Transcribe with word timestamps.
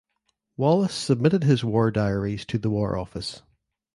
Wallis 0.57 0.95
submitted 0.95 1.43
his 1.43 1.63
war 1.63 1.91
diaries 1.91 2.43
to 2.47 2.57
the 2.57 2.71
War 2.71 2.97
Office. 2.97 3.43